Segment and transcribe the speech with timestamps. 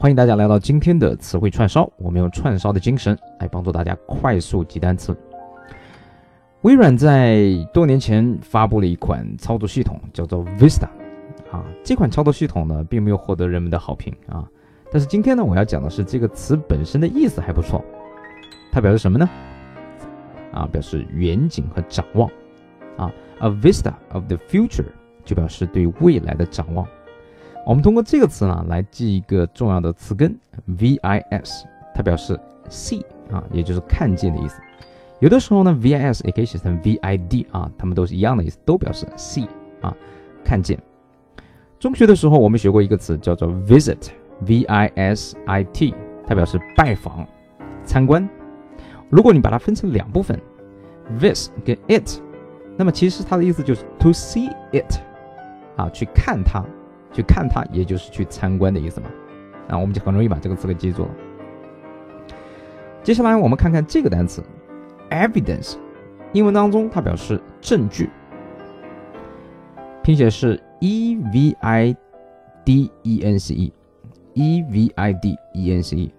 [0.00, 5.14] 欢迎大家来到今天的词汇串烧，我们用串烧的精神来帮助大家快速记单词。
[6.62, 10.86] 微软在多年前发布了一款操作系统，叫做 Vista。
[11.52, 14.48] 啊，这款操作系统呢，并没有获得人们的好评啊。
[14.90, 17.84] 但是今天呢，我要讲的是这个词本身的意思还不错。
[18.72, 19.28] 它表示什么呢？
[20.50, 22.26] 啊，表示远景和展望。
[22.96, 24.86] 啊，A vista of the future
[25.26, 26.86] 就表示对未来的展望。
[27.66, 30.36] 我们通过这个词呢，来记一个重要的词根
[30.78, 31.62] vis，
[31.94, 32.38] 它表示
[32.68, 34.60] see 啊，也就是看见的意思。
[35.20, 39.46] 有的时候呢，vis 也可以写成 vid 啊，它们都是一样的意思，都表示 see
[39.82, 39.94] 啊，
[40.42, 40.78] 看见。
[41.78, 45.94] 中学的时候，我们学过一个词叫做 visit，v i s i t，
[46.26, 47.26] 它表示拜访、
[47.84, 48.28] 参观。
[49.10, 50.40] 如果你把它分成两部分
[51.18, 52.20] ，vis 跟 it，
[52.76, 54.98] 那么其实它的意思就是 to see it，
[55.76, 56.64] 啊，去看它。
[57.12, 59.08] 去看它，也就是去参观的意思嘛。
[59.68, 61.10] 那我们就很容易把这个词给记住了。
[63.02, 64.42] 接下来我们看看这个单词
[65.10, 65.76] ，evidence，
[66.32, 68.10] 英文当中它表示证据，
[70.02, 71.96] 拼写是 e v i
[72.64, 76.12] d e n c e，e v i d e n c e。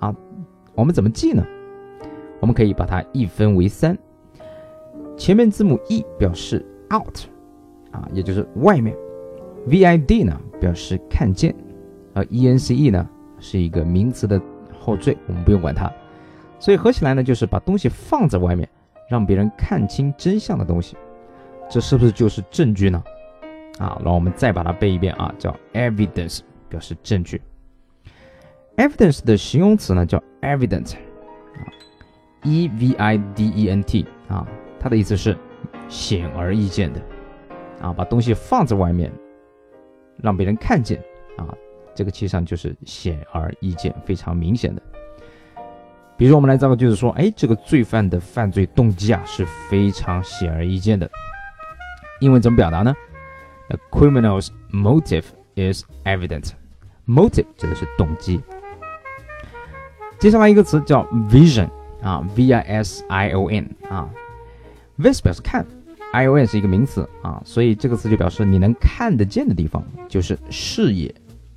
[0.00, 0.14] 啊，
[0.74, 1.44] 我们怎么记呢？
[2.40, 3.96] 我们可以把它一分为三，
[5.16, 7.18] 前面字母 e 表示 out，
[7.90, 8.96] 啊，也就是外面。
[9.66, 11.54] Vid 呢表示看见，
[12.14, 14.40] 而 ence 呢是一个名词的
[14.78, 15.90] 后缀，我们不用管它，
[16.58, 18.68] 所以合起来呢就是把东西放在外面，
[19.10, 20.96] 让别人看清真相的东西，
[21.68, 23.02] 这是不是就是证据呢？
[23.78, 27.40] 啊，然后我们再把它背一遍啊，叫 evidence 表示证据。
[28.76, 31.62] evidence 的形容词呢叫 evident，啊
[32.42, 34.46] ，e v i d e n t 啊，
[34.80, 35.36] 它的意思是
[35.88, 37.00] 显而易见的，
[37.80, 39.12] 啊，把东西放在外面。
[40.22, 40.98] 让别人看见
[41.36, 41.54] 啊，
[41.94, 44.82] 这个其实上就是显而易见、非常明显的。
[46.16, 51.08] 比如我们来造个句子说，哎，这个罪犯的犯罪动机啊是非常显而易见的。
[52.20, 52.92] 英文怎么表达呢
[53.68, 56.50] ？A criminal's motive is evident.
[57.06, 58.42] Motive 指的是动机。
[60.18, 61.68] 接下来一个词叫 vision
[62.02, 64.10] 啊，v i s i o n 啊
[64.98, 65.64] ，vis 表示看。
[66.12, 71.14] I O N 是一个名词啊，所以这个词就表示你能看得见的地方，就是视野，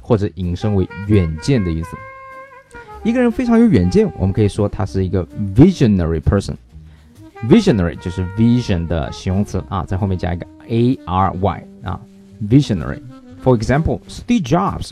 [0.00, 1.96] 或者引申为远见的意思。
[3.02, 6.54] 一个人非常有远见，我们可以说他是一个 visionary person。
[7.48, 12.00] visionary 就是 vision 的形容词啊，在后面加一个 A R Y 啊
[12.48, 13.00] ，visionary。
[13.42, 14.90] For example, Steve Jobs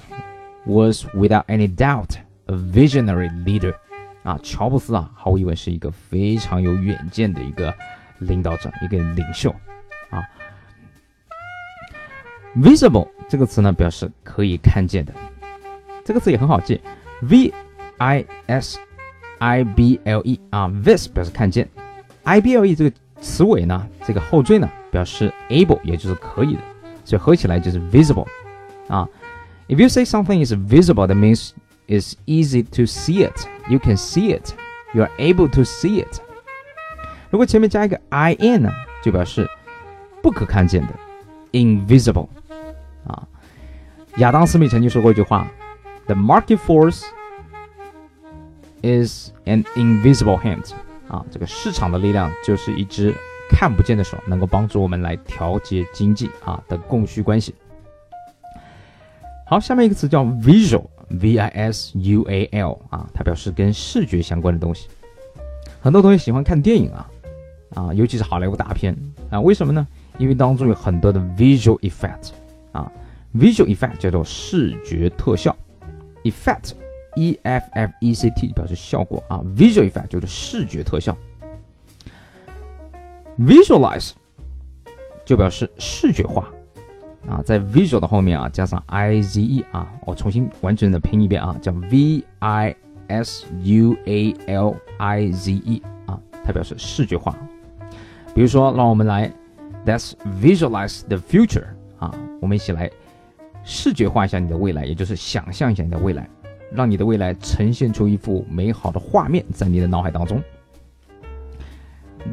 [0.67, 3.75] was without any doubt a visionary leader。
[4.23, 7.75] 啊，乔布斯啊，毫无疑问是一个非常有远见的一个。
[8.22, 9.54] 领导者，一个领袖，
[10.10, 10.24] 啊，
[12.56, 15.14] visible 这个词呢，表示可以看见的，
[16.04, 16.82] 这个词也很好记，
[17.22, 17.54] v
[17.98, 18.80] i s
[19.40, 21.70] i b l e 啊，vis 表示看见，
[22.24, 26.62] i b l e 这个词尾呢，这个后缀呢，表示 able，也就是可以的，
[27.06, 28.28] 所以合起来就是 visible，
[28.88, 29.08] 啊，
[29.68, 31.52] if you say something is visible，that means
[31.88, 36.22] it's easy to see it，you can see it，you are able to see it。
[37.33, 38.71] 如果前面加一个 i n 呢，
[39.03, 39.49] 就表示
[40.23, 40.93] 不可看见的
[41.53, 42.29] ，invisible。
[43.07, 43.27] 啊，
[44.19, 45.51] 亚当斯密曾经说过一句话
[46.05, 47.05] ：“The market force
[48.83, 50.73] is an invisible hand。”
[51.09, 53.15] 啊，这个市场的力量就是一只
[53.49, 57.55] 看不见的手，能够帮助我们来调节经济啊的供需关系。
[59.47, 64.87] 好，下面一个词叫 visual，v i s u a l 啊，它表示跟视觉相关的东西。
[65.81, 67.09] 很多同学喜欢看电影啊。
[67.75, 68.97] 啊，尤其是好莱坞大片
[69.31, 69.87] 啊，为什么呢？
[70.19, 72.31] 因为当中有很多的 visual effect
[72.73, 72.91] 啊
[73.35, 75.57] ，visual effect 叫做视觉特效
[76.25, 81.17] ，effect，e f f e c t 表示效果啊，visual effect 就是视觉特效
[83.39, 84.11] ，visualize
[85.25, 86.47] 就表示视觉化
[87.27, 92.77] 啊，在 visual 的后面啊加上 i z e 啊，我重新完整的拼一遍啊，叫 v i
[93.09, 97.35] s u a l i z e 啊，它表示视觉化。
[98.35, 99.31] 比如说，让我们来
[99.85, 101.67] ，Let's visualize the future
[101.99, 102.91] 啊，我们一起来
[103.63, 106.27] 视觉化一下你的未来，也就是想象一下你的未来，
[106.73, 110.43] 让你的未来呈现出一幅美好的画面在你的脑海当中。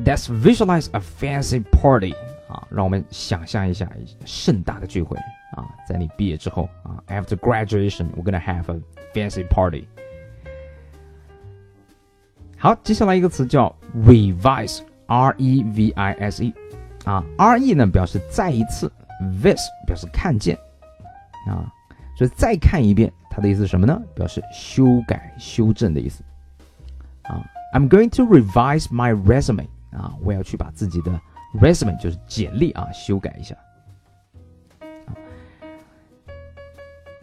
[0.05, 2.13] Let's visualize a fancy party
[2.47, 3.89] 啊，让我们想象一下
[4.23, 5.17] 盛大的聚会
[5.57, 8.81] 啊，在你毕业之后啊，After graduation，we're gonna have a
[9.13, 9.87] fancy party。
[12.57, 13.75] 好，接下来一个词叫
[14.05, 14.79] revise。
[15.09, 16.53] R E V I S E，
[17.03, 18.91] 啊，R E 呢表示再一次
[19.41, 20.55] ，vis 表示看见，
[21.47, 21.65] 啊，
[22.15, 23.99] 所以再看一遍，它的意思是什么呢？
[24.13, 26.23] 表示修改、修正的意思。
[27.23, 29.67] 啊，I'm going to revise my resume。
[29.91, 31.19] 啊，我要去把自己的
[31.59, 33.55] resume 就是简历啊修改一下。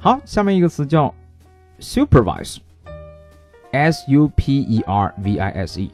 [0.00, 1.15] 好，下面一个词叫
[1.79, 5.93] supervise，s u p e r v i s e。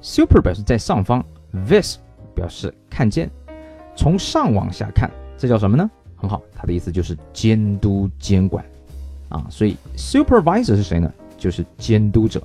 [0.00, 1.24] super 表示在上方
[1.66, 1.98] This
[2.34, 3.30] 表示看见，
[3.94, 5.08] 从上往下看，
[5.38, 5.88] 这叫什么呢？
[6.16, 8.64] 很好，它的意思就是监督、监管
[9.28, 9.46] 啊。
[9.48, 11.12] 所以 supervisor 是谁呢？
[11.38, 12.42] 就是监督者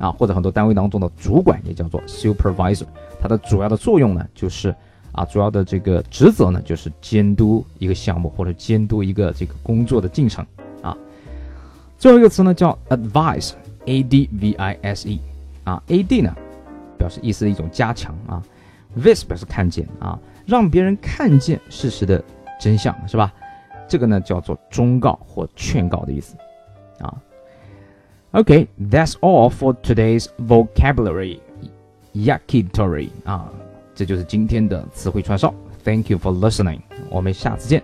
[0.00, 2.86] 啊，或者很多单位当中的主管也叫做 supervisor。
[3.20, 4.74] 它的主要的作用呢，就是
[5.12, 10.44] 啊，主要的这个职责呢，就是监督一个项目或者监督一个这个工作的进程
[10.82, 10.96] 啊。
[11.98, 15.20] 最后一个词呢叫 advise，a d v i s e
[15.62, 16.34] 啊，a d 呢。
[17.00, 18.42] 表示意思的一种加强啊
[18.98, 22.22] ，vis 表示看见啊，让别人看见事实的
[22.60, 23.32] 真相是吧？
[23.88, 26.36] 这个呢叫做忠告或劝告的意思
[26.98, 27.16] 啊。
[28.32, 31.40] OK，that's all for today's vocabulary
[32.12, 33.50] yakitori 啊，
[33.94, 35.54] 这就是今天的词汇串烧。
[35.82, 37.82] Thank you for listening，我们下次见，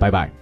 [0.00, 0.37] 拜拜。